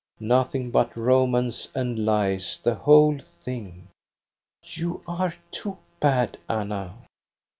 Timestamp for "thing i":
3.19-4.01